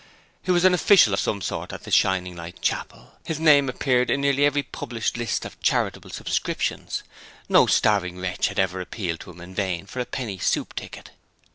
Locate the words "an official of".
0.65-1.19